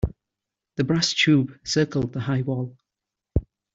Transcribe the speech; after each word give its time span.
The 0.77 0.83
brass 0.83 1.13
tube 1.13 1.55
circled 1.63 2.11
the 2.13 2.21
high 2.21 2.41
wall. 2.41 2.75